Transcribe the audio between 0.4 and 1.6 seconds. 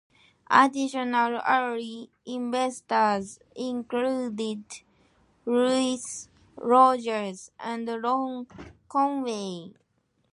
Additional